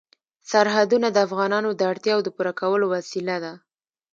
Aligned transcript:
سرحدونه 0.51 1.07
د 1.11 1.17
افغانانو 1.27 1.69
د 1.75 1.81
اړتیاوو 1.91 2.25
د 2.25 2.29
پوره 2.35 2.53
کولو 2.59 2.85
وسیله 2.95 3.35
ده. 3.43 3.53